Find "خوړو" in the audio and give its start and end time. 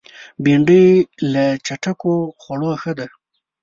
2.41-2.71